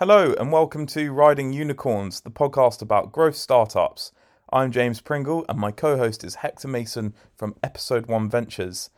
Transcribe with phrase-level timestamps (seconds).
[0.00, 4.12] Hello, and welcome to Riding Unicorns, the podcast about growth startups.
[4.52, 8.90] I'm James Pringle, and my co host is Hector Mason from Episode 1 Ventures.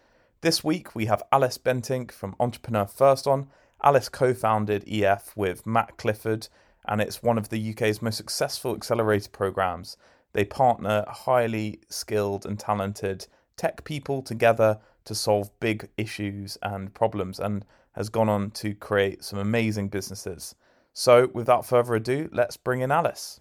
[0.42, 3.48] This week we have Alice Bentinck from Entrepreneur First on.
[3.82, 6.48] Alice co founded EF with Matt Clifford,
[6.86, 9.96] and it's one of the UK's most successful accelerator programs.
[10.34, 17.40] They partner highly skilled and talented tech people together to solve big issues and problems,
[17.40, 20.54] and has gone on to create some amazing businesses.
[20.92, 23.40] So, without further ado, let's bring in Alice.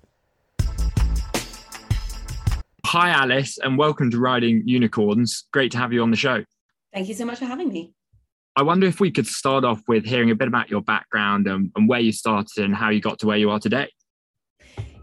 [2.86, 5.46] Hi, Alice, and welcome to Riding Unicorns.
[5.52, 6.44] Great to have you on the show.
[6.94, 7.94] Thank you so much for having me.
[8.56, 11.72] I wonder if we could start off with hearing a bit about your background and,
[11.76, 13.90] and where you started and how you got to where you are today.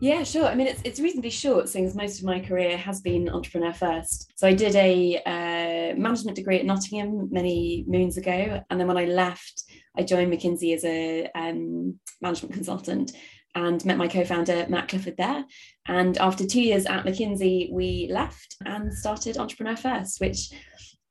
[0.00, 0.44] Yeah, sure.
[0.44, 4.30] I mean, it's, it's reasonably short since most of my career has been entrepreneur first.
[4.36, 8.62] So I did a uh, management degree at Nottingham many moons ago.
[8.68, 9.64] And then when I left,
[9.96, 13.12] I joined McKinsey as a um, management consultant
[13.54, 15.46] and met my co-founder Matt Clifford there.
[15.88, 20.50] And after two years at McKinsey, we left and started Entrepreneur First, which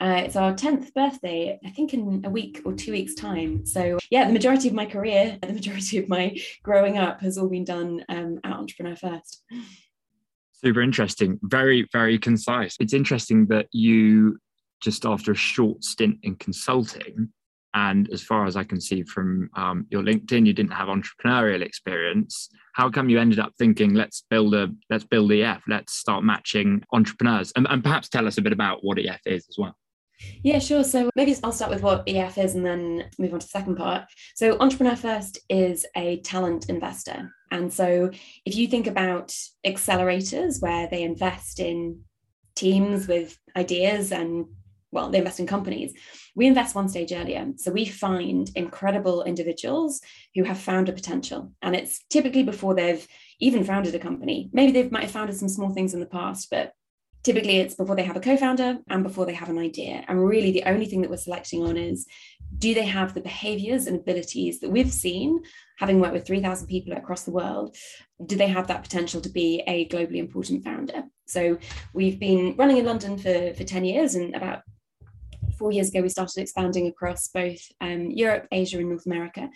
[0.02, 3.66] uh, it's our 10th birthday, I think in a week or two weeks' time.
[3.66, 7.48] So, yeah, the majority of my career, the majority of my growing up has all
[7.48, 9.44] been done um, at Entrepreneur First.
[10.52, 11.40] Super interesting.
[11.44, 12.76] Very, very concise.
[12.80, 14.38] It's interesting that you,
[14.82, 17.30] just after a short stint in consulting,
[17.74, 21.62] and as far as I can see from um, your LinkedIn, you didn't have entrepreneurial
[21.62, 22.50] experience.
[22.74, 26.84] How come you ended up thinking, let's build a let's build EF, let's start matching
[26.94, 29.76] entrepreneurs, and, and perhaps tell us a bit about what EF is as well.
[30.44, 30.84] Yeah, sure.
[30.84, 33.76] So maybe I'll start with what EF is and then move on to the second
[33.76, 34.06] part.
[34.36, 37.32] So, Entrepreneur First is a talent investor.
[37.52, 38.12] And so,
[38.46, 42.02] if you think about accelerators where they invest in
[42.56, 44.46] teams with ideas and
[44.92, 45.94] well, they invest in companies.
[46.36, 47.52] We invest one stage earlier.
[47.58, 50.00] So we find incredible individuals
[50.34, 51.52] who have found a potential.
[51.62, 53.06] And it's typically before they've
[53.42, 54.50] even founded a company.
[54.54, 56.72] Maybe they might have founded some small things in the past, but
[57.26, 60.52] typically it's before they have a co-founder and before they have an idea and really
[60.52, 62.06] the only thing that we're selecting on is
[62.60, 65.42] do they have the behaviors and abilities that we've seen
[65.80, 67.76] having worked with 3000 people across the world
[68.28, 71.58] do they have that potential to be a globally important founder so
[71.94, 74.62] we've been running in london for, for 10 years and about
[75.58, 79.50] four years ago, we started expanding across both um, Europe, Asia, and North America.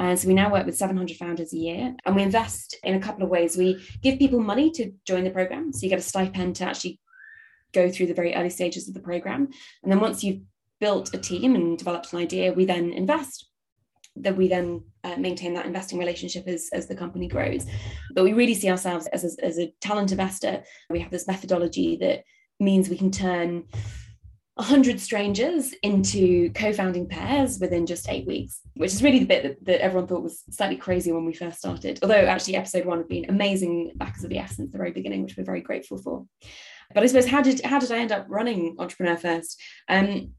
[0.00, 1.94] And so we now work with 700 founders a year.
[2.04, 3.56] And we invest in a couple of ways.
[3.56, 5.72] We give people money to join the program.
[5.72, 6.98] So you get a stipend to actually
[7.74, 9.48] go through the very early stages of the program.
[9.82, 10.40] And then once you've
[10.80, 13.48] built a team and developed an idea, we then invest.
[14.16, 17.66] That we then uh, maintain that investing relationship as, as the company grows.
[18.14, 20.62] But we really see ourselves as a, as a talent investor.
[20.88, 22.22] We have this methodology that
[22.60, 23.64] means we can turn
[24.56, 29.64] 100 strangers into co-founding pairs within just eight weeks which is really the bit that,
[29.64, 33.08] that, everyone thought was slightly crazy when we first started although actually episode one had
[33.08, 36.24] been amazing backers of the F since the very beginning which we're very grateful for
[36.92, 39.60] but I suppose how did how did I end up running Entrepreneur First?
[39.88, 40.32] Um,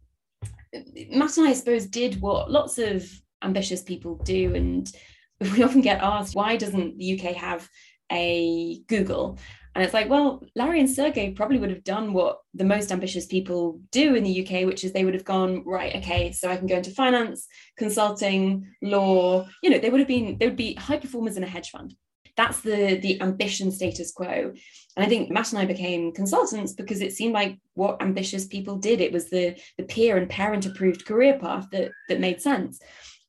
[0.74, 3.10] Matt and I, I suppose, did what lots of
[3.44, 4.92] ambitious people do, and
[5.40, 7.68] we often get asked, why doesn't the UK have
[8.12, 9.38] a Google?
[9.74, 13.26] And it's like, well, Larry and Sergey probably would have done what the most ambitious
[13.26, 16.56] people do in the UK, which is they would have gone, right, okay, so I
[16.56, 17.46] can go into finance,
[17.78, 19.46] consulting, law.
[19.62, 21.94] You know, they would have been, they would be high performers in a hedge fund
[22.38, 24.54] that's the the ambition status quo.
[24.98, 28.78] And i think matt and i became consultants because it seemed like what ambitious people
[28.78, 29.02] did.
[29.02, 32.80] It was the the peer and parent approved career path that that made sense.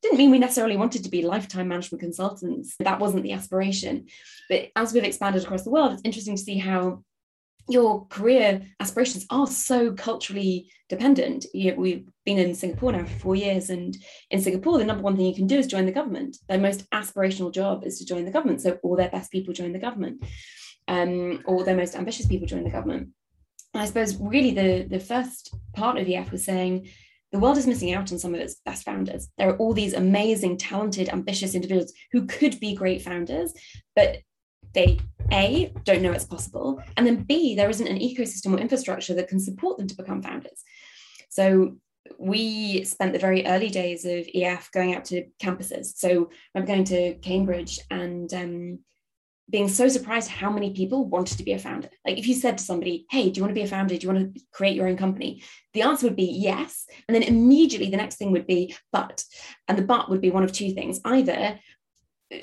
[0.01, 2.75] Didn't mean we necessarily wanted to be lifetime management consultants.
[2.79, 4.05] That wasn't the aspiration.
[4.47, 7.03] But as we've expanded across the world it's interesting to see how
[7.69, 11.45] your career aspirations are so culturally dependent.
[11.53, 13.95] You, we've been in Singapore now for four years, and
[14.31, 16.37] in Singapore, the number one thing you can do is join the government.
[16.47, 18.61] Their most aspirational job is to join the government.
[18.61, 20.23] So all their best people join the government,
[20.87, 23.09] um, or their most ambitious people join the government.
[23.73, 26.89] And I suppose really the, the first part of EF was saying
[27.31, 29.27] the world is missing out on some of its best founders.
[29.37, 33.53] There are all these amazing, talented, ambitious individuals who could be great founders,
[33.95, 34.19] but
[34.73, 34.99] they
[35.31, 39.27] a don't know it's possible and then b there isn't an ecosystem or infrastructure that
[39.27, 40.63] can support them to become founders
[41.29, 41.75] so
[42.17, 46.85] we spent the very early days of ef going out to campuses so i'm going
[46.85, 48.79] to cambridge and um,
[49.49, 51.89] being so surprised how many people wanted to be a founder.
[52.05, 53.97] Like if you said to somebody, "Hey, do you want to be a founder?
[53.97, 55.41] Do you want to create your own company?"
[55.73, 59.23] The answer would be yes, and then immediately the next thing would be but,
[59.67, 61.59] and the but would be one of two things: either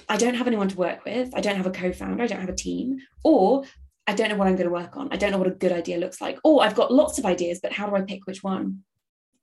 [0.09, 1.31] I don't have anyone to work with.
[1.35, 2.23] I don't have a co-founder.
[2.23, 2.99] I don't have a team.
[3.23, 3.65] Or
[4.07, 5.09] I don't know what I'm going to work on.
[5.13, 6.39] I don't know what a good idea looks like.
[6.45, 8.81] Or I've got lots of ideas, but how do I pick which one?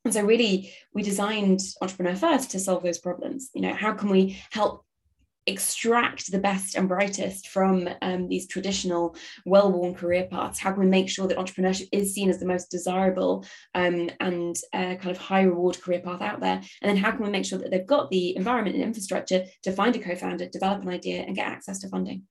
[0.03, 3.49] And so really we designed Entrepreneur First to solve those problems.
[3.53, 4.85] You know, how can we help
[5.47, 9.15] extract the best and brightest from um, these traditional
[9.45, 10.59] well-worn career paths?
[10.59, 14.55] How can we make sure that entrepreneurship is seen as the most desirable um, and
[14.73, 16.61] uh, kind of high reward career path out there?
[16.81, 19.71] And then how can we make sure that they've got the environment and infrastructure to
[19.71, 22.23] find a co-founder develop an idea and get access to funding?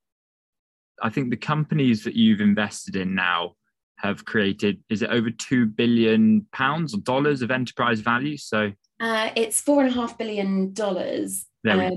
[1.03, 3.55] I think the companies that you've invested in now
[3.97, 8.37] have created is it over 2 billion pounds or dollars of enterprise value?
[8.37, 11.47] So uh, it's four and a half billion dollars.
[11.69, 11.97] Um,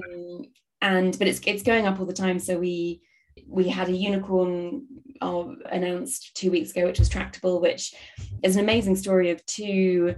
[0.83, 2.38] and but it's it's going up all the time.
[2.38, 3.01] So we
[3.47, 4.85] we had a unicorn
[5.21, 7.95] uh, announced two weeks ago, which was Tractable, which
[8.44, 10.15] is an amazing story of two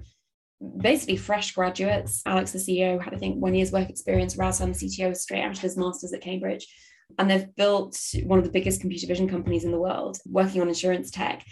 [0.81, 2.21] basically fresh graduates.
[2.25, 4.35] Alex, the CEO, had I think one year's work experience.
[4.35, 6.67] Razvan, the CTO, straight out of his masters at Cambridge.
[7.19, 10.67] And they've built one of the biggest computer vision companies in the world, working on
[10.67, 11.45] insurance tech.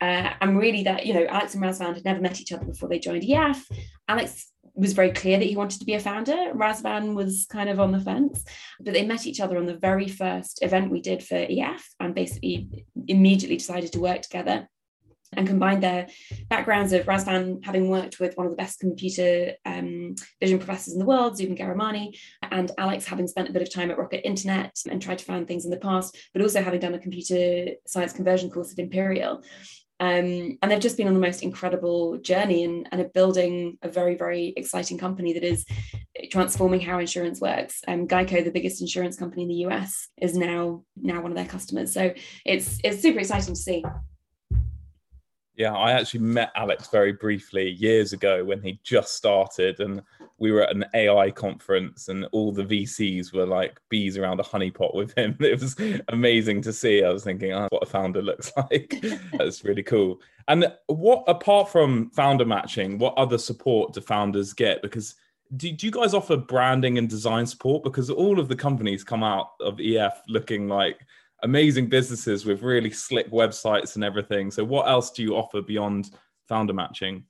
[0.00, 2.88] Uh, and really, that you know, Alex and Razvan had never met each other before
[2.88, 3.66] they joined EF.
[4.06, 6.52] Alex was very clear that he wanted to be a founder.
[6.54, 8.44] Razvan was kind of on the fence,
[8.80, 12.14] but they met each other on the very first event we did for EF and
[12.14, 14.68] basically immediately decided to work together
[15.34, 16.08] and combined their
[16.48, 20.98] backgrounds of Razvan having worked with one of the best computer um, vision professors in
[20.98, 22.16] the world, Zoubin Ghahramani,
[22.50, 25.46] and Alex having spent a bit of time at Rocket Internet and tried to find
[25.46, 29.42] things in the past, but also having done a computer science conversion course at Imperial.
[30.00, 33.88] Um, and they've just been on the most incredible journey and, and are building a
[33.88, 35.64] very, very exciting company that is
[36.30, 37.80] transforming how insurance works.
[37.86, 41.46] Um, Geico, the biggest insurance company in the US, is now now one of their
[41.46, 41.92] customers.
[41.92, 42.12] So
[42.44, 43.84] it's it's super exciting to see.
[45.54, 50.02] Yeah, I actually met Alex very briefly years ago when he just started, and
[50.42, 54.42] we were at an AI conference, and all the VCs were like bees around a
[54.42, 55.36] honeypot with him.
[55.40, 55.76] It was
[56.08, 57.04] amazing to see.
[57.04, 59.04] I was thinking, oh, what a founder looks like.
[59.38, 60.20] That's really cool.
[60.48, 64.82] And what, apart from founder matching, what other support do founders get?
[64.82, 65.14] Because
[65.56, 67.84] do, do you guys offer branding and design support?
[67.84, 71.06] Because all of the companies come out of EF looking like
[71.44, 74.50] amazing businesses with really slick websites and everything.
[74.50, 76.10] So, what else do you offer beyond
[76.48, 77.26] founder matching?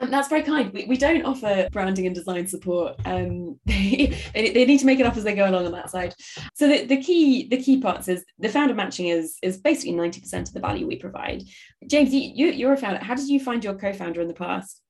[0.00, 0.72] Um, that's very kind.
[0.72, 2.96] We, we don't offer branding and design support.
[3.04, 6.14] Um, they, they need to make it up as they go along on that side.
[6.54, 10.20] So the, the key the key parts is the founder matching is is basically ninety
[10.20, 11.44] percent of the value we provide.
[11.86, 13.04] James, you, you're a founder.
[13.04, 14.82] How did you find your co-founder in the past?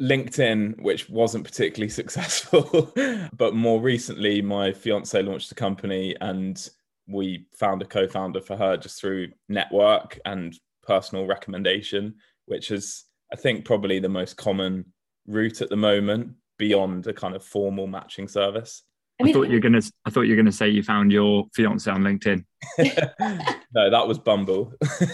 [0.00, 2.92] LinkedIn, which wasn't particularly successful,
[3.36, 6.68] but more recently, my fiance launched a company and
[7.06, 12.14] we found a co-founder for her just through network and personal recommendation,
[12.46, 14.84] which is I think probably the most common
[15.26, 18.84] route at the moment beyond a kind of formal matching service.
[19.20, 19.82] I, mean, I thought you are gonna.
[20.04, 22.44] I thought you were gonna say you found your fiance on LinkedIn.
[23.74, 24.72] no, that was Bumble.
[24.80, 25.08] but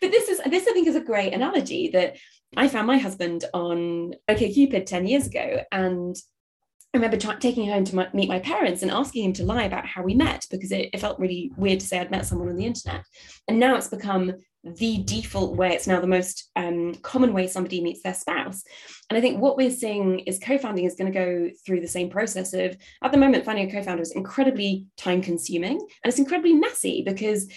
[0.00, 2.16] this is this I think is a great analogy that
[2.56, 6.16] I found my husband on OkCupid ten years ago, and
[6.94, 9.44] I remember t- taking him home to my, meet my parents and asking him to
[9.44, 12.24] lie about how we met because it, it, felt really weird to say I'd met
[12.24, 13.04] someone on the internet.
[13.48, 14.32] And now it's become
[14.74, 15.72] the default way.
[15.72, 18.64] It's now the most um, common way somebody meets their spouse.
[19.08, 22.10] And I think what we're seeing is co-founding is going to go through the same
[22.10, 26.54] process of at the moment finding a co-founder is incredibly time consuming and it's incredibly
[26.54, 27.48] messy because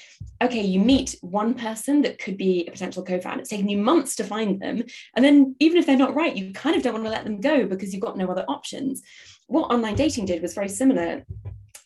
[0.41, 3.41] okay, you meet one person that could be a potential co-founder.
[3.41, 4.83] It's taken you months to find them.
[5.15, 7.41] And then even if they're not right, you kind of don't want to let them
[7.41, 9.01] go because you've got no other options.
[9.47, 11.25] What online dating did was very similar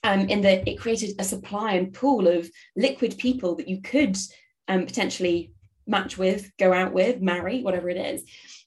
[0.03, 4.17] um, in that it created a supply and pool of liquid people that you could
[4.67, 5.51] um, potentially
[5.85, 8.23] match with, go out with, marry, whatever it is.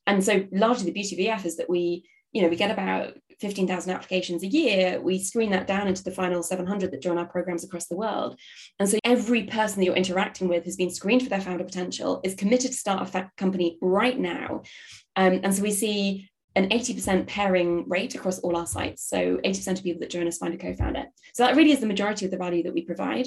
[0.06, 3.14] And so largely the beauty of EF is that we, you know, we get about
[3.40, 5.00] 15,000 applications a year.
[5.00, 8.38] We screen that down into the final 700 that join our programs across the world.
[8.78, 12.20] And so every person that you're interacting with has been screened for their founder potential,
[12.24, 14.62] is committed to start a company right now.
[15.16, 19.06] Um, and so we see an 80% pairing rate across all our sites.
[19.06, 21.04] So 80% of people that join us find a co-founder.
[21.34, 23.26] So that really is the majority of the value that we provide.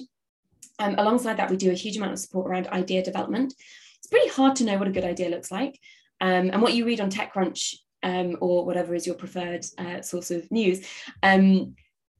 [0.79, 3.53] Um, alongside that, we do a huge amount of support around idea development.
[3.97, 5.79] It's pretty hard to know what a good idea looks like.
[6.21, 10.31] Um, and what you read on TechCrunch um, or whatever is your preferred uh, source
[10.31, 10.85] of news,
[11.23, 11.75] um,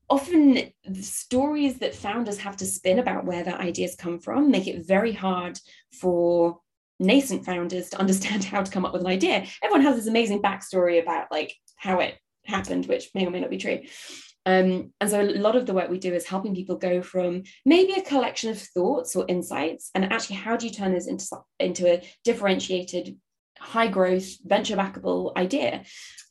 [0.10, 4.68] often the stories that founders have to spin about where their ideas come from make
[4.68, 5.60] it very hard
[5.94, 6.60] for
[7.00, 9.46] nascent founders to understand how to come up with an idea.
[9.64, 13.50] Everyone has this amazing backstory about like how it happened, which may or may not
[13.50, 13.80] be true.
[14.46, 17.44] Um, and so a lot of the work we do is helping people go from
[17.66, 21.26] maybe a collection of thoughts or insights, and actually how do you turn this into,
[21.60, 23.18] into a differentiated,
[23.60, 25.84] high growth, venture backable idea?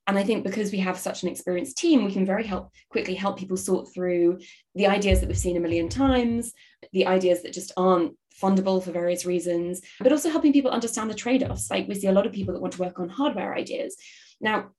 [0.06, 3.14] And I think because we have such an experienced team, we can very help quickly
[3.14, 4.38] help people sort through
[4.74, 6.54] the ideas that we've seen a million times,
[6.92, 11.14] the ideas that just aren't fundable for various reasons, but also helping people understand the
[11.14, 11.70] trade-offs.
[11.70, 13.96] Like we see a lot of people that want to work on hardware ideas.
[14.40, 14.70] Now,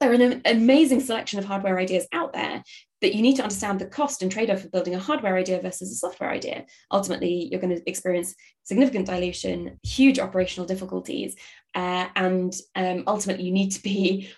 [0.00, 2.62] there are an amazing selection of hardware ideas out there
[3.00, 5.92] but you need to understand the cost and trade-off of building a hardware idea versus
[5.92, 11.36] a software idea ultimately you're going to experience significant dilution huge operational difficulties
[11.74, 14.28] uh, and um, ultimately you need to be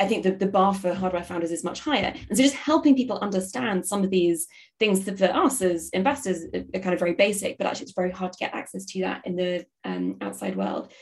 [0.00, 2.12] I think the, the bar for hardware founders is much higher.
[2.28, 4.48] And so just helping people understand some of these
[4.80, 8.10] things that for us as investors are kind of very basic, but actually it's very
[8.10, 10.92] hard to get access to that in the um, outside world.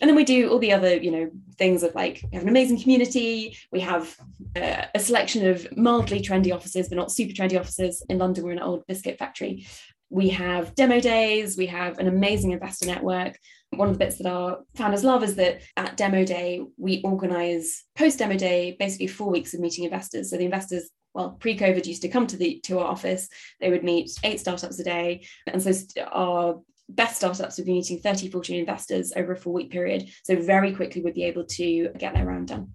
[0.00, 2.48] And then we do all the other, you know, things of like we have an
[2.48, 3.56] amazing community.
[3.72, 4.16] We have
[4.56, 8.04] uh, a selection of mildly trendy offices, but not super trendy offices.
[8.08, 9.66] In London, we're in an old biscuit factory.
[10.10, 11.56] We have demo days.
[11.56, 13.38] We have an amazing investor network.
[13.70, 17.84] One of the bits that our founders love is that at demo day, we organize
[17.94, 20.30] post demo day basically four weeks of meeting investors.
[20.30, 23.28] So the investors well, pre-COVID used to come to the to our office.
[23.60, 25.72] They would meet eight startups a day, and so
[26.12, 30.08] our best startups would be meeting 30, 40 investors over a four week period.
[30.24, 32.72] So very quickly we'd be able to get their round done.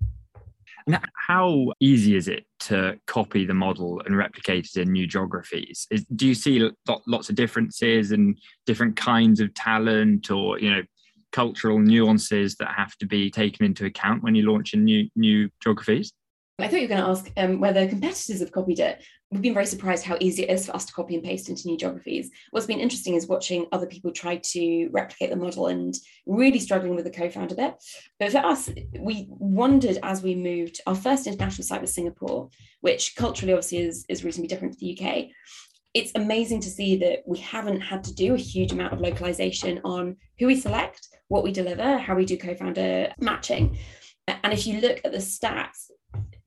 [0.86, 5.88] And how easy is it to copy the model and replicate it in new geographies?
[5.90, 6.70] Is, do you see
[7.08, 10.82] lots of differences and different kinds of talent or, you know,
[11.32, 15.50] cultural nuances that have to be taken into account when you launch in new new
[15.62, 16.14] geographies?
[16.60, 19.04] I thought you were going to ask um, whether competitors have copied it.
[19.34, 21.68] We've been very surprised how easy it is for us to copy and paste into
[21.68, 22.30] new geographies.
[22.52, 25.96] What's been interesting is watching other people try to replicate the model and
[26.28, 27.74] really struggling with the co-founder bit.
[28.20, 33.16] But for us, we wondered as we moved, our first international site was Singapore, which
[33.16, 35.30] culturally obviously is, is reasonably different to the UK.
[35.96, 39.82] It's amazing to see that we haven't had to do a huge amount of localization
[39.84, 43.80] on who we select, what we deliver, how we do co-founder matching.
[44.28, 45.90] And if you look at the stats,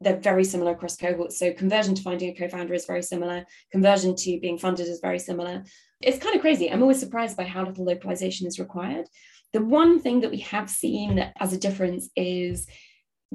[0.00, 1.38] they're very similar across cohorts.
[1.38, 3.46] So conversion to finding a co-founder is very similar.
[3.72, 5.64] Conversion to being funded is very similar.
[6.00, 6.70] It's kind of crazy.
[6.70, 9.06] I'm always surprised by how little localization is required.
[9.52, 12.66] The one thing that we have seen as a difference is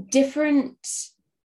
[0.10, 0.78] different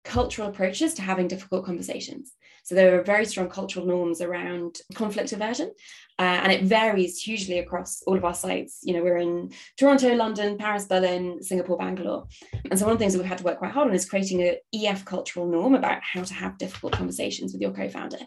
[0.05, 2.33] cultural approaches to having difficult conversations.
[2.63, 5.71] So there are very strong cultural norms around conflict aversion,
[6.17, 8.79] uh, and it varies hugely across all of our sites.
[8.83, 12.25] You know, we're in Toronto, London, Paris, Berlin, Singapore, Bangalore.
[12.71, 14.09] And so one of the things that we've had to work quite hard on is
[14.09, 18.19] creating an EF cultural norm about how to have difficult conversations with your co-founder.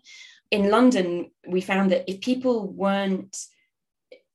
[0.51, 3.37] In London, we found that if people weren't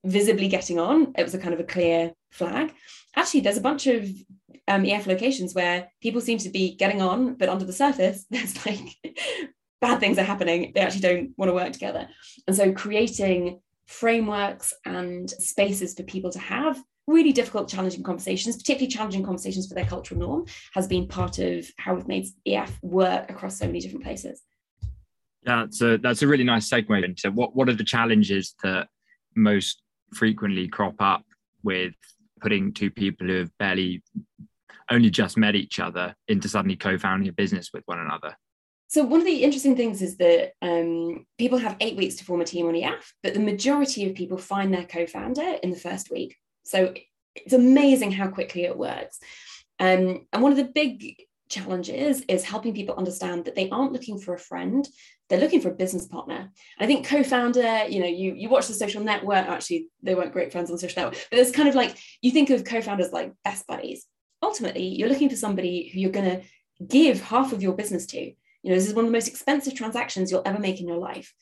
[0.04, 2.74] visibly getting on, it was a kind of a clear flag.
[3.16, 4.10] Actually, there's a bunch of
[4.68, 8.66] um, EF locations where people seem to be getting on, but under the surface, there's
[8.66, 8.98] like
[9.82, 10.72] bad things are happening.
[10.74, 12.08] They actually don't want to work together.
[12.48, 18.88] And so creating frameworks and spaces for people to have really difficult, challenging conversations, particularly
[18.88, 23.30] challenging conversations for their cultural norm, has been part of how we've made EF work
[23.30, 24.42] across so many different places.
[25.46, 28.88] Yeah, so that's a really nice segue into what, what are the challenges that
[29.36, 29.82] most
[30.14, 31.26] frequently crop up
[31.64, 31.94] with
[32.40, 34.04] putting two people who have barely
[34.92, 38.36] only just met each other into suddenly co-founding a business with one another?
[38.92, 42.42] So one of the interesting things is that um, people have eight weeks to form
[42.42, 46.12] a team on EF, but the majority of people find their co-founder in the first
[46.12, 46.36] week.
[46.64, 46.94] So
[47.34, 49.18] it's amazing how quickly it works.
[49.80, 51.16] Um, and one of the big
[51.48, 54.88] challenges is helping people understand that they aren't looking for a friend
[55.28, 58.74] they're looking for a business partner i think co-founder you know you you watch the
[58.74, 61.98] social network actually they weren't great friends on social network but it's kind of like
[62.22, 64.06] you think of co-founders like best buddies
[64.42, 66.42] ultimately you're looking for somebody who you're going to
[66.88, 68.32] give half of your business to
[68.64, 70.98] you know, this is one of the most expensive transactions you'll ever make in your
[70.98, 71.34] life.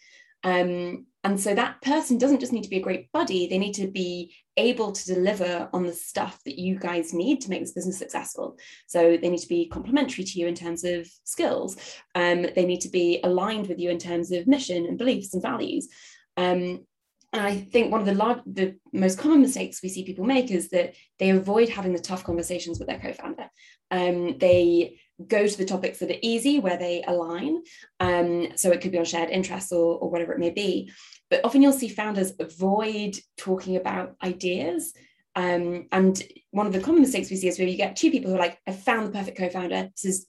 [0.43, 3.73] Um, and so that person doesn't just need to be a great buddy, they need
[3.73, 7.73] to be able to deliver on the stuff that you guys need to make this
[7.73, 8.57] business successful.
[8.87, 11.75] So they need to be complementary to you in terms of skills.
[12.15, 15.43] Um, they need to be aligned with you in terms of mission and beliefs and
[15.43, 15.89] values.
[16.37, 16.85] Um,
[17.31, 20.51] and I think one of the large, the most common mistakes we see people make
[20.51, 23.49] is that they avoid having the tough conversations with their co-founder.
[23.91, 27.61] Um, they go to the topics that are easy where they align.
[27.99, 30.91] Um, so it could be on shared interests or, or whatever it may be.
[31.29, 34.93] But often you'll see founders avoid talking about ideas.
[35.35, 36.21] Um, and
[36.51, 38.39] one of the common mistakes we see is where you get two people who are
[38.39, 39.89] like, I found the perfect co-founder.
[39.91, 40.27] This is,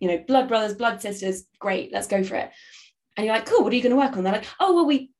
[0.00, 1.44] you know, blood brothers, blood sisters.
[1.58, 2.50] Great, let's go for it.
[3.16, 4.24] And you're like, cool, what are you going to work on?
[4.24, 5.10] They're like, oh, well, we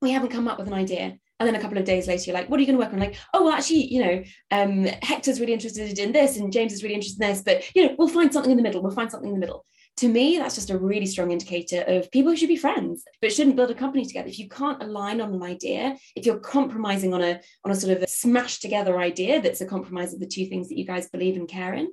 [0.00, 1.18] we haven't come up with an idea.
[1.40, 2.92] And then a couple of days later, you're like, what are you going to work
[2.92, 3.00] on?
[3.00, 4.22] Like, oh, well, actually, you know,
[4.52, 7.84] um, Hector's really interested in this and James is really interested in this, but, you
[7.84, 8.82] know, we'll find something in the middle.
[8.82, 9.64] We'll find something in the middle.
[9.98, 13.32] To me, that's just a really strong indicator of people who should be friends, but
[13.32, 14.28] shouldn't build a company together.
[14.28, 17.96] If you can't align on an idea, if you're compromising on a on a sort
[17.96, 21.08] of a smashed together idea that's a compromise of the two things that you guys
[21.10, 21.92] believe and care in,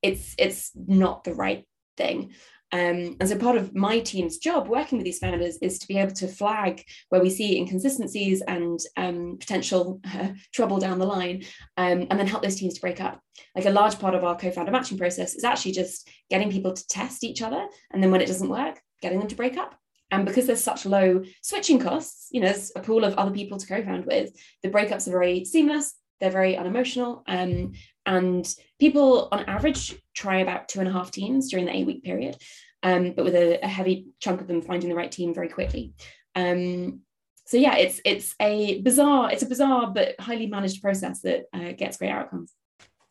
[0.00, 1.66] it's it's not the right
[1.96, 2.32] thing.
[2.72, 5.98] Um, and so part of my team's job working with these founders is to be
[5.98, 11.44] able to flag where we see inconsistencies and um, potential uh, trouble down the line,
[11.76, 13.20] um, and then help those teams to break up.
[13.56, 16.86] Like a large part of our co-founder matching process is actually just getting people to
[16.86, 19.74] test each other, and then when it doesn't work, getting them to break up.
[20.12, 23.58] And because there's such low switching costs, you know, there's a pool of other people
[23.58, 24.30] to co-found with,
[24.62, 27.22] the breakups are very seamless, they're very unemotional.
[27.26, 27.72] Um,
[28.10, 32.02] and people on average try about two and a half teams during the eight week
[32.02, 32.36] period,
[32.82, 35.94] um, but with a, a, heavy chunk of them finding the right team very quickly.
[36.34, 37.02] Um,
[37.46, 41.70] so yeah, it's it's a bizarre, it's a bizarre but highly managed process that uh,
[41.72, 42.52] gets great outcomes.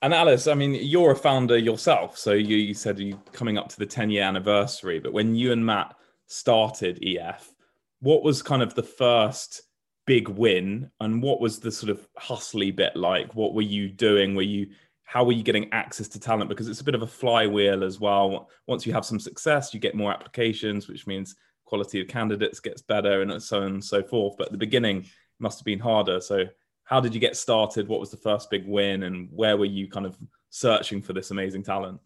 [0.01, 3.69] And Alice, I mean, you're a founder yourself, so you, you said you're coming up
[3.69, 4.99] to the 10 year anniversary.
[4.99, 5.95] But when you and Matt
[6.27, 7.53] started EF,
[8.01, 9.61] what was kind of the first
[10.05, 13.33] big win, and what was the sort of hustly bit like?
[13.35, 14.35] What were you doing?
[14.35, 14.67] Were you
[15.09, 16.49] how were you getting access to talent?
[16.49, 18.47] Because it's a bit of a flywheel as well.
[18.67, 21.35] Once you have some success, you get more applications, which means
[21.65, 24.35] quality of candidates gets better, and so on and so forth.
[24.37, 25.07] But at the beginning,
[25.39, 26.21] must have been harder.
[26.21, 26.45] So
[26.83, 27.87] how did you get started?
[27.87, 30.15] What was the first big win, and where were you kind of
[30.51, 31.99] searching for this amazing talent?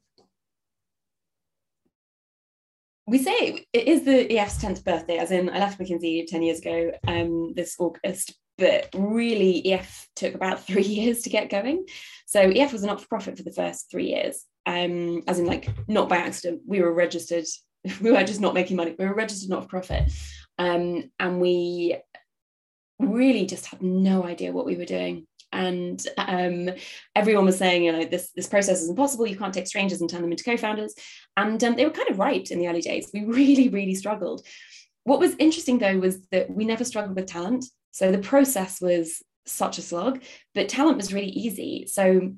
[3.06, 6.60] We say it is the EF's 10th birthday, as in I left McKinsey 10 years
[6.60, 11.86] ago um, this August, but really EF took about three years to get going.
[12.26, 16.10] So EF was a not for the first three years, um, as in, like, not
[16.10, 16.62] by accident.
[16.66, 17.46] We were registered,
[18.02, 20.12] we were just not making money, we were registered not for profit.
[20.58, 21.98] Um, and we
[23.00, 25.28] really just had no idea what we were doing.
[25.52, 26.70] And um,
[27.16, 29.28] everyone was saying you know this this process is impossible.
[29.28, 30.96] You can't take strangers and turn them into co-founders.
[31.38, 33.12] And um, they were kind of right in the early days.
[33.14, 34.46] We really really struggled.
[35.04, 39.24] What was interesting though was that we never struggled with talent so the process was
[39.46, 40.22] such a slog
[40.54, 42.34] but talent was really easy so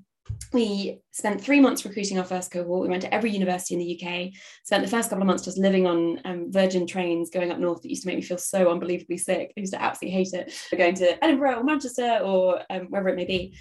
[0.53, 2.81] we spent three months recruiting our first cohort.
[2.81, 4.31] We went to every university in the UK,
[4.63, 7.81] spent the first couple of months just living on um, Virgin trains going up north
[7.81, 9.53] that used to make me feel so unbelievably sick.
[9.55, 10.53] I used to absolutely hate it.
[10.75, 13.55] Going to Edinburgh or Manchester or um, wherever it may be.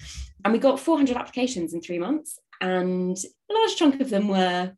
[0.44, 2.38] And we got 400 applications in three months.
[2.61, 3.16] And
[3.50, 4.72] a large chunk of them were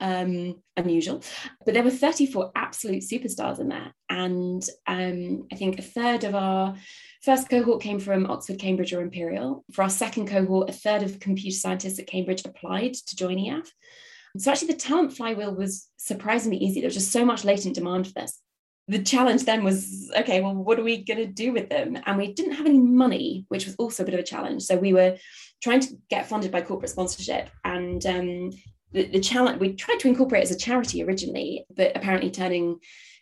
[0.00, 1.22] um, unusual,
[1.64, 3.94] but there were 34 absolute superstars in there.
[4.08, 6.76] And um, I think a third of our
[7.24, 9.64] First cohort came from Oxford, Cambridge, or Imperial.
[9.72, 13.72] For our second cohort, a third of computer scientists at Cambridge applied to join EF.
[14.36, 16.80] So actually, the talent flywheel was surprisingly easy.
[16.80, 18.38] There was just so much latent demand for this.
[18.88, 21.96] The challenge then was okay, well, what are we going to do with them?
[22.04, 24.64] And we didn't have any money, which was also a bit of a challenge.
[24.64, 25.16] So we were
[25.62, 27.48] trying to get funded by corporate sponsorship.
[27.64, 28.50] And um,
[28.94, 32.78] the, the challenge, we tried to incorporate as a charity originally, but apparently turning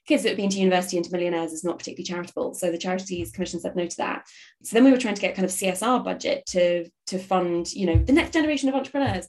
[0.07, 2.55] kids that have been to university into millionaires is not particularly charitable.
[2.55, 4.27] So the charities commission said no to that.
[4.63, 7.87] So then we were trying to get kind of CSR budget to to fund, you
[7.87, 9.29] know, the next generation of entrepreneurs.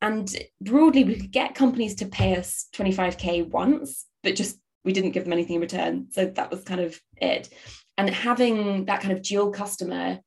[0.00, 5.10] And broadly, we could get companies to pay us 25k once, but just we didn't
[5.10, 6.06] give them anything in return.
[6.10, 7.48] So that was kind of it.
[7.96, 10.20] And having that kind of dual customer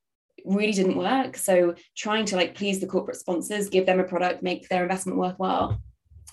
[0.44, 1.36] really didn't work.
[1.36, 5.18] So trying to like please the corporate sponsors, give them a product, make their investment
[5.18, 5.80] worthwhile,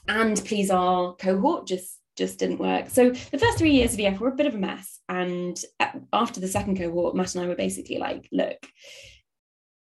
[0.07, 2.89] and please our cohort just just didn't work.
[2.89, 4.99] So the first three years of EF were a bit of a mess.
[5.07, 5.57] And
[6.11, 8.57] after the second cohort, Matt and I were basically like, look,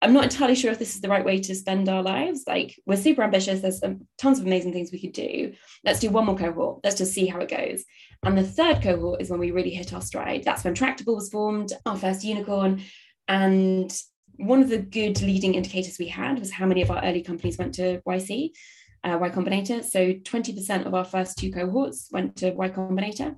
[0.02, 2.46] I'm not entirely sure if this is the right way to spend our lives.
[2.48, 3.62] Like, we're super ambitious.
[3.62, 5.54] There's um, tons of amazing things we could do.
[5.84, 6.80] Let's do one more cohort.
[6.84, 7.84] Let's just see how it goes.
[8.24, 10.44] And the third cohort is when we really hit our stride.
[10.44, 12.82] That's when Tractable was formed, our first unicorn.
[13.28, 13.96] And
[14.42, 17.58] one of the good leading indicators we had was how many of our early companies
[17.58, 18.52] went to YC
[19.04, 19.84] uh, Y Combinator.
[19.84, 23.36] So 20% of our first two cohorts went to Y Combinator.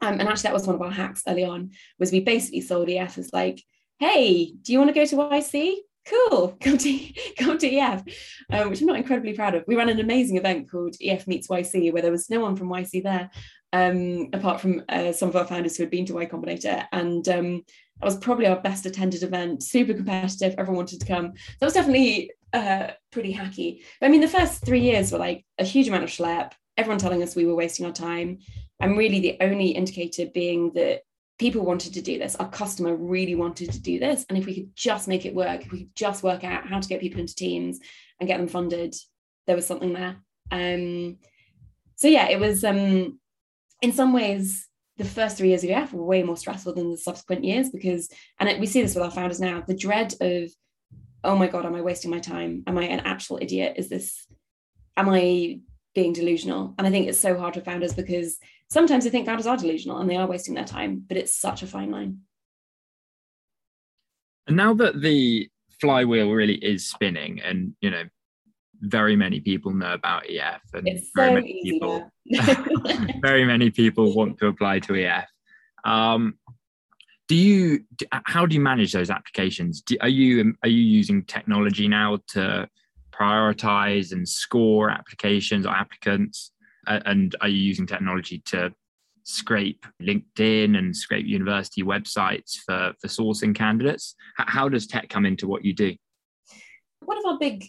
[0.00, 2.88] Um, and actually, that was one of our hacks early on, was we basically sold
[2.90, 3.62] EF as like,
[4.00, 5.76] hey, do you want to go to YC?
[6.04, 8.02] Cool, come to come to EF,
[8.50, 9.64] um, which I'm not incredibly proud of.
[9.68, 12.68] We ran an amazing event called EF Meets YC, where there was no one from
[12.70, 13.30] YC there,
[13.72, 17.28] um, apart from uh, some of our founders who had been to Y Combinator, and
[17.28, 17.62] um,
[18.02, 19.62] that was probably our best attended event.
[19.62, 21.34] Super competitive, everyone wanted to come.
[21.60, 23.84] That was definitely uh, pretty hacky.
[24.00, 26.98] But I mean, the first three years were like a huge amount of schlep, everyone
[26.98, 28.38] telling us we were wasting our time.
[28.80, 31.02] And really, the only indicator being that
[31.38, 32.34] people wanted to do this.
[32.34, 34.26] Our customer really wanted to do this.
[34.28, 36.80] And if we could just make it work, if we could just work out how
[36.80, 37.78] to get people into teams
[38.18, 38.96] and get them funded,
[39.46, 40.16] there was something there.
[40.50, 41.18] Um,
[41.94, 43.20] so yeah, it was um,
[43.80, 44.68] in some ways
[45.02, 48.10] the first three years of EF were way more stressful than the subsequent years because,
[48.38, 50.50] and it, we see this with our founders now, the dread of
[51.24, 52.64] oh my god am i wasting my time?
[52.66, 53.74] Am i an actual idiot?
[53.76, 54.26] Is this
[54.96, 55.60] am i
[55.94, 56.74] being delusional?
[56.78, 58.38] And i think it's so hard for founders because
[58.70, 61.62] sometimes i think founders are delusional and they are wasting their time but it's such
[61.62, 62.18] a fine line.
[64.46, 65.48] And now that the
[65.80, 68.04] flywheel really is spinning and you know
[68.82, 72.10] very many people know about EF, and It's very so many people,
[73.22, 75.26] very many people want to apply to EF.
[75.84, 76.34] Um,
[77.28, 77.84] do you?
[78.10, 79.80] How do you manage those applications?
[79.80, 82.68] Do, are you are you using technology now to
[83.12, 86.52] prioritize and score applications or applicants?
[86.86, 88.74] Uh, and are you using technology to
[89.22, 94.16] scrape LinkedIn and scrape university websites for for sourcing candidates?
[94.40, 95.94] H- How does tech come into what you do?
[97.04, 97.64] one of our big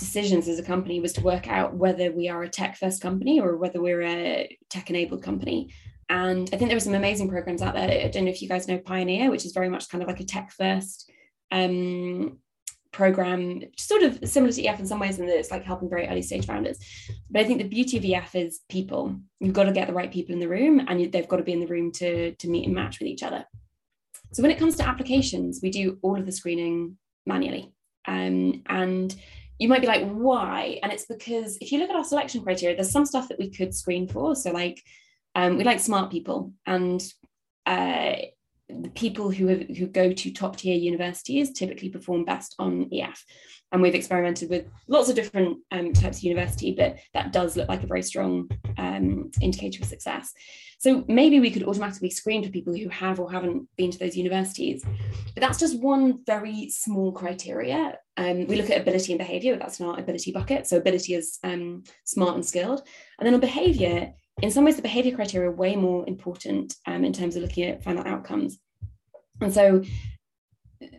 [0.00, 3.40] decisions as a company was to work out whether we are a tech first company
[3.40, 5.72] or whether we're a tech enabled company.
[6.08, 7.88] And I think there are some amazing programs out there.
[7.88, 10.18] I don't know if you guys know Pioneer, which is very much kind of like
[10.18, 11.08] a tech first
[11.52, 12.38] um,
[12.92, 16.08] program, sort of similar to EF in some ways, in that it's like helping very
[16.08, 16.78] early stage founders.
[17.30, 19.16] But I think the beauty of EF is people.
[19.38, 21.52] You've got to get the right people in the room, and they've got to be
[21.52, 23.44] in the room to, to meet and match with each other.
[24.32, 27.72] So when it comes to applications, we do all of the screening manually.
[28.06, 29.14] Um, and
[29.60, 30.80] you might be like, why?
[30.82, 33.50] And it's because if you look at our selection criteria, there's some stuff that we
[33.50, 34.34] could screen for.
[34.34, 34.82] So, like,
[35.34, 37.00] um, we like smart people, and
[37.66, 38.14] uh,
[38.82, 43.24] the people who have, who go to top tier universities typically perform best on EF.
[43.72, 47.68] And we've experimented with lots of different um, types of university, but that does look
[47.68, 50.32] like a very strong um, indicator of success.
[50.78, 54.16] So maybe we could automatically screen for people who have or haven't been to those
[54.16, 54.82] universities.
[55.34, 57.98] But that's just one very small criteria.
[58.16, 60.66] Um, we look at ability and behavior, that's in our ability bucket.
[60.66, 62.82] So ability is um, smart and skilled.
[63.18, 67.04] And then on behavior, in some ways, the behavior criteria are way more important um,
[67.04, 68.58] in terms of looking at final outcomes.
[69.40, 69.82] And so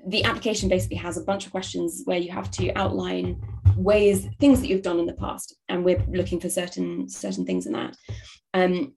[0.07, 3.41] the application basically has a bunch of questions where you have to outline
[3.75, 5.55] ways, things that you've done in the past.
[5.69, 7.95] And we're looking for certain certain things in that.
[8.53, 8.93] Um,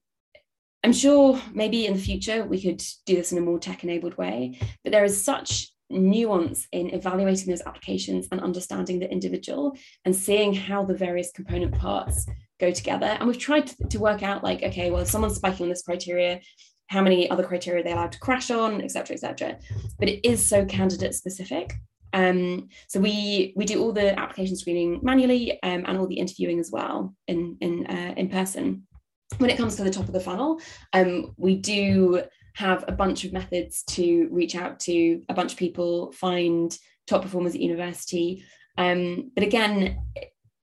[0.83, 4.59] I'm sure maybe in the future we could do this in a more tech-enabled way,
[4.83, 10.52] but there is such nuance in evaluating those applications and understanding the individual and seeing
[10.52, 12.26] how the various component parts
[12.60, 13.06] go together.
[13.06, 15.82] And we've tried to, to work out like, okay, well, if someone's spiking on this
[15.82, 16.40] criteria,
[16.88, 19.58] how many other criteria they allowed to crash on, et cetera, et cetera.
[19.98, 21.74] But it is so candidate specific.
[22.12, 26.60] Um, so we we do all the application screening manually um, and all the interviewing
[26.60, 28.86] as well in in uh, in person
[29.38, 30.60] when it comes to the top of the funnel,
[30.92, 32.22] um, we do
[32.54, 37.22] have a bunch of methods to reach out to a bunch of people, find top
[37.22, 38.44] performers at university.
[38.78, 40.04] Um, but again,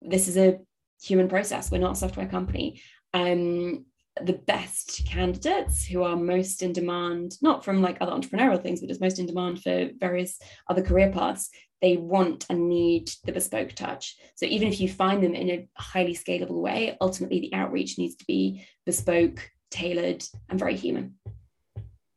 [0.02, 0.60] this is a
[1.02, 1.72] human process.
[1.72, 2.82] We're not a software company.
[3.14, 3.86] Um,
[4.22, 8.90] the best candidates who are most in demand, not from like other entrepreneurial things, but
[8.90, 11.50] just most in demand for various other career paths,
[11.82, 14.18] they want and need the bespoke touch.
[14.36, 18.16] So even if you find them in a highly scalable way, ultimately the outreach needs
[18.16, 21.16] to be bespoke, tailored, and very human.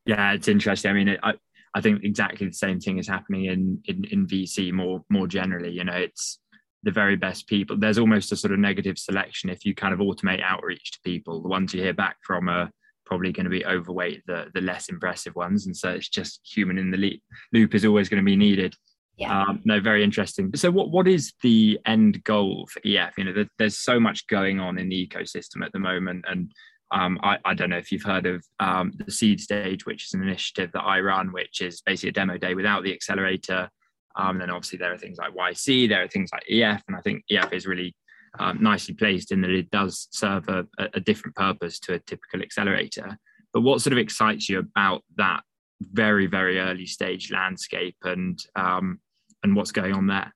[0.05, 0.90] Yeah, it's interesting.
[0.90, 1.35] I mean, I
[1.75, 5.71] I think exactly the same thing is happening in in, in VC more more generally.
[5.71, 6.40] You know, it's
[6.83, 7.77] the very best people.
[7.77, 11.40] There's almost a sort of negative selection if you kind of automate outreach to people.
[11.40, 12.71] The ones you hear back from are
[13.05, 16.79] probably going to be overweight the the less impressive ones, and so it's just human
[16.79, 17.21] in the loop.
[17.53, 18.75] Loop is always going to be needed.
[19.18, 19.42] Yeah.
[19.42, 20.51] Um, no, very interesting.
[20.55, 23.12] So, what what is the end goal for EF?
[23.18, 26.51] You know, there, there's so much going on in the ecosystem at the moment, and
[26.92, 30.14] um, I, I, don't know if you've heard of um, the Seed Stage, which is
[30.14, 33.71] an initiative that I run, which is basically a demo day without the accelerator.
[34.16, 37.01] Um, then obviously there are things like YC, there are things like EF, and I
[37.01, 37.94] think EF is really
[38.38, 42.42] um, nicely placed in that it does serve a, a different purpose to a typical
[42.42, 43.18] accelerator.
[43.53, 45.42] But what sort of excites you about that
[45.90, 49.01] very very early stage landscape and um,
[49.42, 50.33] and what's going on there?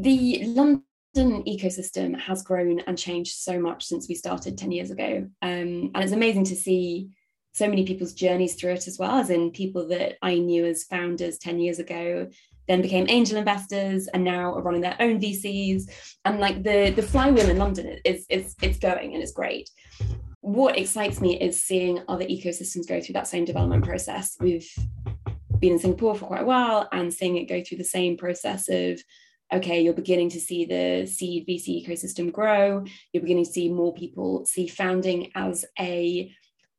[0.00, 0.82] The London
[1.16, 5.28] ecosystem has grown and changed so much since we started 10 years ago.
[5.42, 7.10] Um, and it's amazing to see
[7.52, 10.84] so many people's journeys through it as well, as in people that I knew as
[10.84, 12.28] founders 10 years ago,
[12.68, 15.90] then became angel investors and now are running their own VCs.
[16.24, 19.68] And like the, the flywheel in London is, is it's going and it's great.
[20.40, 24.36] What excites me is seeing other ecosystems go through that same development process.
[24.40, 24.68] We've
[25.58, 28.68] been in Singapore for quite a while and seeing it go through the same process
[28.68, 29.00] of
[29.52, 32.84] okay, you're beginning to see the seed VC ecosystem grow.
[33.12, 36.34] You're beginning to see more people see founding as a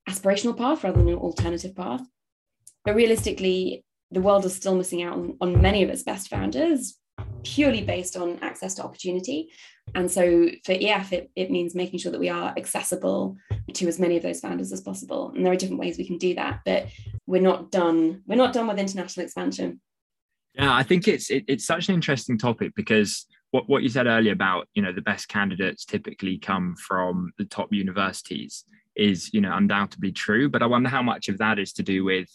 [0.09, 2.01] aspirational path rather than an alternative path.
[2.85, 6.97] But realistically, the world is still missing out on, on many of its best founders
[7.43, 9.51] purely based on access to opportunity.
[9.95, 13.37] And so for EF, it, it means making sure that we are accessible
[13.73, 15.31] to as many of those founders as possible.
[15.35, 16.87] And there are different ways we can do that, but
[17.27, 18.21] we're not done.
[18.25, 19.81] We're not done with international expansion.
[20.55, 24.07] Yeah, I think it's it, it's such an interesting topic because what, what you said
[24.07, 28.63] earlier about you know the best candidates typically come from the top universities
[28.95, 32.03] is you know undoubtedly true, but I wonder how much of that is to do
[32.03, 32.29] with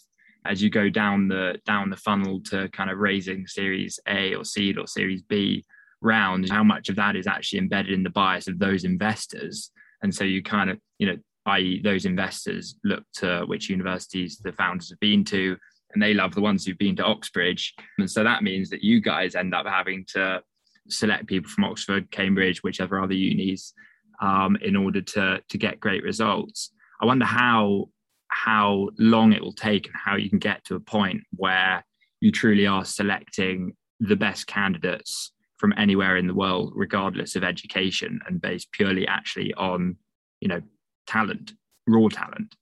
[0.45, 4.45] as you go down the down the funnel to kind of raising Series A or
[4.45, 5.65] seed or Series B,
[6.01, 9.71] rounds, how much of that is actually embedded in the bias of those investors.
[10.01, 14.53] And so you kind of, you know, i.e., those investors look to which universities the
[14.53, 15.57] founders have been to,
[15.93, 17.73] and they love the ones who've been to Oxbridge.
[17.97, 20.41] And so that means that you guys end up having to
[20.87, 23.73] select people from Oxford, Cambridge, whichever other unis,
[24.21, 26.71] um, in order to to get great results.
[27.01, 27.89] I wonder how
[28.29, 31.83] how long it will take and how you can get to a point where
[32.21, 38.19] you truly are selecting the best candidates from anywhere in the world, regardless of education,
[38.27, 39.97] and based purely actually on,
[40.39, 40.61] you know,
[41.07, 41.53] talent,
[41.87, 42.55] raw talent.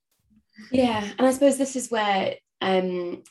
[0.71, 3.23] Yeah, and I suppose this is where um,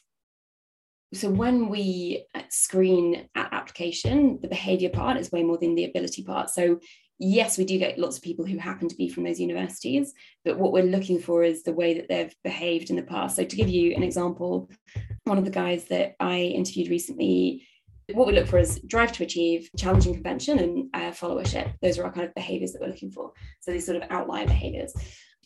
[1.14, 6.22] so when we screen at application, the behavior part is way more than the ability
[6.22, 6.50] part.
[6.50, 6.80] So
[7.18, 10.12] yes, we do get lots of people who happen to be from those universities,
[10.44, 13.36] but what we're looking for is the way that they've behaved in the past.
[13.36, 14.70] So to give you an example,
[15.24, 17.66] one of the guys that I interviewed recently,
[18.12, 21.72] what we look for is drive to achieve, challenging convention, and uh, followership.
[21.82, 23.32] Those are our kind of behaviors that we're looking for.
[23.60, 24.92] So these sort of outlier behaviors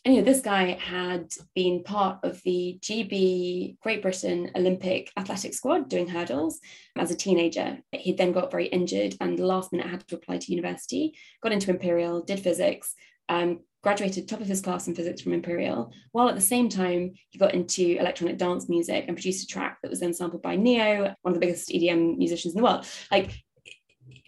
[0.05, 6.09] anyway, this guy had been part of the GB Great Britain Olympic athletic squad doing
[6.09, 6.61] hurdles
[6.97, 7.79] as a teenager.
[7.93, 11.71] He then got very injured and last minute had to apply to university, got into
[11.71, 12.95] Imperial, did physics,
[13.29, 17.13] um, graduated top of his class in physics from Imperial, while at the same time
[17.31, 20.57] he got into electronic dance music and produced a track that was then sampled by
[20.57, 22.87] Ne-Yo, one of the biggest EDM musicians in the world.
[23.11, 23.33] Like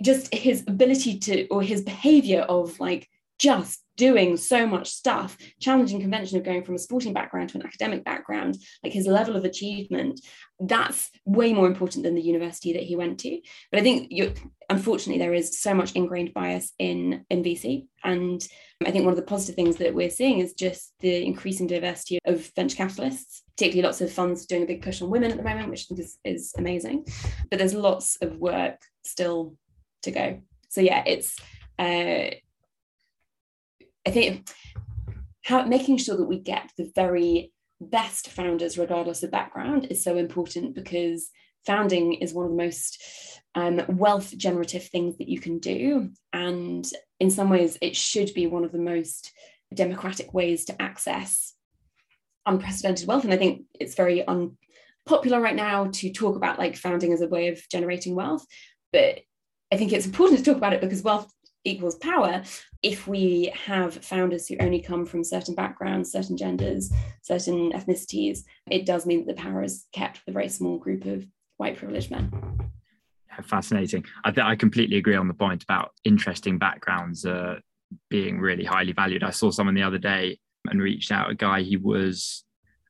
[0.03, 3.09] just his ability to or his behavior of like
[3.43, 7.67] just doing so much stuff, challenging convention of going from a sporting background to an
[7.67, 10.21] academic background, like his level of achievement,
[10.61, 13.41] that's way more important than the university that he went to.
[13.73, 14.13] But I think
[14.71, 18.41] unfortunately there is so much ingrained bias in in VC, and
[18.87, 22.21] I think one of the positive things that we're seeing is just the increasing diversity
[22.25, 23.43] of venture capitalists.
[23.57, 25.87] Particularly, lots of funds doing a big push on women at the moment, which I
[25.89, 27.07] think is, is amazing.
[27.51, 29.57] But there's lots of work still
[30.03, 30.41] to go.
[30.69, 31.37] So yeah, it's
[31.79, 32.31] uh,
[34.07, 34.49] I think
[35.45, 40.17] how making sure that we get the very best founders, regardless of background, is so
[40.17, 41.31] important because
[41.67, 43.03] founding is one of the most
[43.55, 46.11] um, wealth generative things that you can do.
[46.33, 46.89] And
[47.21, 49.33] in some ways, it should be one of the most
[49.75, 51.55] democratic ways to access
[52.47, 53.25] unprecedented wealth.
[53.25, 57.29] And I think it's very unpopular right now to talk about like founding as a
[57.29, 58.45] way of generating wealth.
[58.93, 59.21] But
[59.73, 61.33] I think it's important to talk about it because wealth
[61.65, 62.43] equals power
[62.83, 68.85] if we have founders who only come from certain backgrounds, certain genders, certain ethnicities, it
[68.85, 71.25] does mean that the power is kept with a very small group of
[71.59, 72.33] white privileged men.
[73.45, 74.05] Fascinating.
[74.25, 77.61] I, th- I completely agree on the point about interesting backgrounds uh,
[78.11, 79.23] being really highly valued.
[79.23, 81.63] I saw someone the other day and reached out a guy.
[81.63, 82.45] He was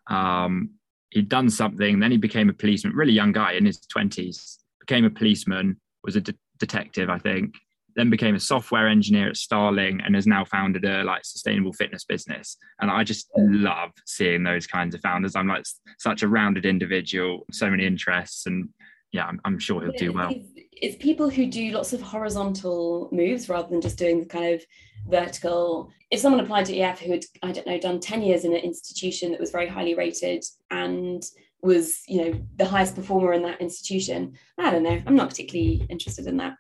[0.08, 0.70] um,
[1.10, 2.96] he'd done something, then he became a policeman.
[2.96, 7.54] Really young guy in his twenties, became a policeman, was a de- detective, I think,
[7.96, 12.04] then became a software engineer at Starling and has now founded a like sustainable fitness
[12.04, 12.56] business.
[12.80, 15.36] And I just love seeing those kinds of founders.
[15.36, 15.64] I'm like
[15.98, 18.68] such a rounded individual, so many interests, and
[19.12, 20.30] yeah, I'm, I'm sure he'll do well.
[20.30, 24.54] It's, it's people who do lots of horizontal moves rather than just doing the kind
[24.54, 24.62] of
[25.06, 25.90] vertical.
[26.10, 28.60] If someone applied to EF who had, I don't know, done 10 years in an
[28.60, 31.22] institution that was very highly rated and
[31.62, 35.00] was, you know, the highest performer in that institution, I don't know.
[35.06, 36.54] I'm not particularly interested in that.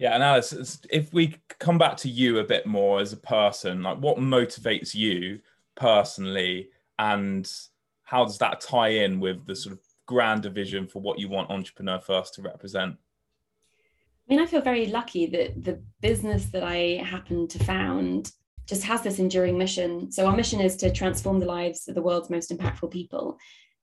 [0.00, 3.82] Yeah, and Alice, if we come back to you a bit more as a person,
[3.82, 5.40] like what motivates you
[5.76, 7.52] personally, and
[8.04, 11.50] how does that tie in with the sort of grander vision for what you want
[11.50, 12.96] Entrepreneur First to represent?
[12.96, 18.32] I mean, I feel very lucky that the business that I happen to found
[18.66, 20.10] just has this enduring mission.
[20.10, 23.36] So, our mission is to transform the lives of the world's most impactful people.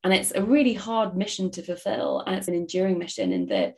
[0.03, 2.23] And it's a really hard mission to fulfill.
[2.25, 3.75] And it's an enduring mission in that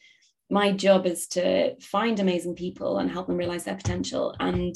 [0.50, 4.76] my job is to find amazing people and help them realize their potential and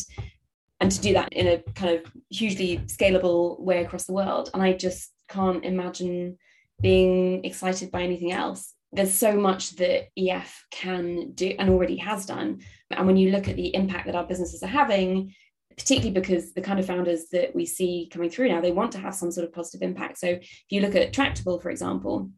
[0.80, 4.50] and to do that in a kind of hugely scalable way across the world.
[4.54, 6.38] And i just can't imagine
[6.82, 8.74] being excited by anything else.
[8.92, 12.62] There's so much that ef can do and already has done.
[12.92, 15.34] And when you look at the impact that our businesses are having
[15.76, 19.00] particularly because the kind of founders that we see coming through now they want to
[19.00, 20.20] have some sort of positive impact.
[20.20, 22.30] So if you look at tractable for example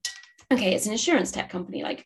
[0.52, 2.06] okay it's an insurance tech company like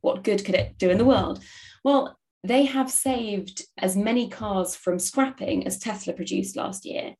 [0.00, 1.42] what good could it do in the world?
[1.84, 7.14] Well, they have saved as many cars from scrapping as Tesla produced last year,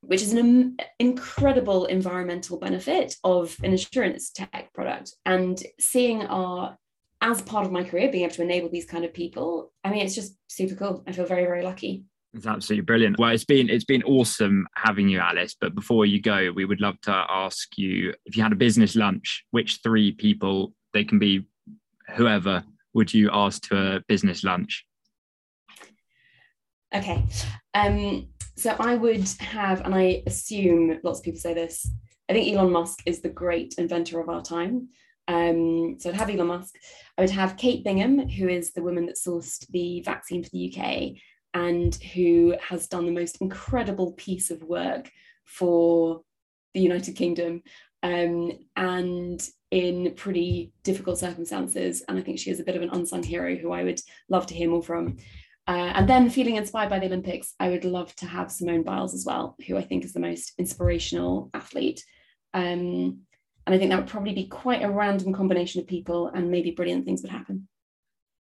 [0.00, 5.14] which is an incredible environmental benefit of an insurance tech product.
[5.26, 6.76] And seeing our,
[7.20, 10.04] as part of my career, being able to enable these kind of people, I mean,
[10.04, 11.02] it's just super cool.
[11.06, 12.04] I feel very, very lucky.
[12.32, 13.18] It's absolutely brilliant.
[13.18, 15.56] Well, it's been it's been awesome having you, Alice.
[15.60, 18.94] But before you go, we would love to ask you if you had a business
[18.94, 21.46] lunch, which three people they can be
[22.14, 24.84] whoever would you ask to a business lunch?
[26.94, 27.24] Okay.
[27.74, 31.88] Um, so I would have, and I assume lots of people say this,
[32.28, 34.88] I think Elon Musk is the great inventor of our time.
[35.28, 36.74] Um, so I'd have Elon Musk.
[37.16, 40.74] I would have Kate Bingham, who is the woman that sourced the vaccine for the
[40.74, 41.12] UK
[41.54, 45.10] and who has done the most incredible piece of work
[45.44, 46.22] for
[46.74, 47.62] the United Kingdom
[48.02, 52.02] um, and in pretty difficult circumstances.
[52.08, 54.46] And I think she is a bit of an unsung hero who I would love
[54.46, 55.18] to hear more from.
[55.68, 59.14] Uh, and then feeling inspired by the Olympics, I would love to have Simone Biles
[59.14, 62.04] as well, who I think is the most inspirational athlete.
[62.54, 63.20] Um,
[63.66, 66.72] and I think that would probably be quite a random combination of people, and maybe
[66.72, 67.68] brilliant things would happen.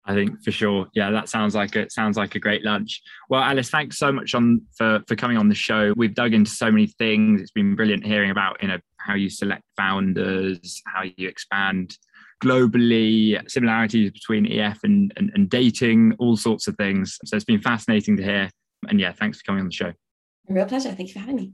[0.06, 0.86] I think for sure.
[0.94, 3.00] Yeah, that sounds like it sounds like a great lunch.
[3.30, 5.94] Well, Alice, thanks so much on for for coming on the show.
[5.96, 7.40] We've dug into so many things.
[7.40, 11.96] It's been brilliant hearing about you know how you select founders, how you expand
[12.42, 17.18] globally, similarities between EF and, and, and dating, all sorts of things.
[17.24, 18.50] So it's been fascinating to hear.
[18.88, 19.92] And yeah, thanks for coming on the show.
[20.48, 20.92] A real pleasure.
[20.92, 21.52] Thank you for having me.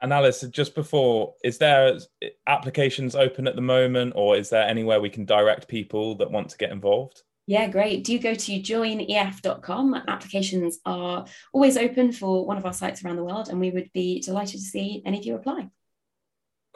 [0.00, 1.98] And Alice, just before, is there
[2.46, 6.50] applications open at the moment, or is there anywhere we can direct people that want
[6.50, 7.22] to get involved?
[7.48, 8.04] Yeah, great.
[8.04, 10.02] Do go to joinef.com.
[10.06, 13.90] Applications are always open for one of our sites around the world, and we would
[13.92, 15.68] be delighted to see any of you apply.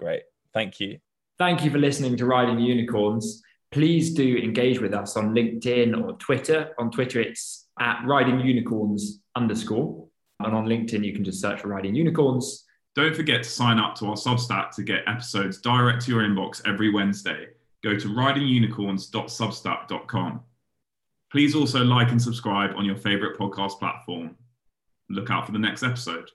[0.03, 0.23] Great.
[0.53, 0.99] Thank you.
[1.39, 3.41] Thank you for listening to Riding Unicorns.
[3.71, 6.75] Please do engage with us on LinkedIn or Twitter.
[6.79, 10.09] On Twitter, it's at Riding Unicorns underscore.
[10.41, 12.65] And on LinkedIn, you can just search for Riding Unicorns.
[12.95, 16.61] Don't forget to sign up to our Substack to get episodes direct to your inbox
[16.67, 17.47] every Wednesday.
[17.83, 20.41] Go to ridingunicorns.substack.com.
[21.31, 24.37] Please also like and subscribe on your favorite podcast platform.
[25.09, 26.31] Look out for the next episode.